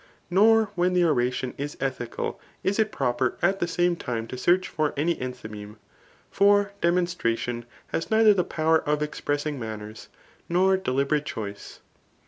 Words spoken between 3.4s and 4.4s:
at the same time to